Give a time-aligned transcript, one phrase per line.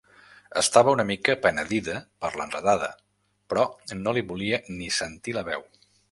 [0.59, 2.89] Estava una mica penedida per l'enredada,
[3.53, 3.65] però
[3.99, 5.67] no li volia ni sentir la veu.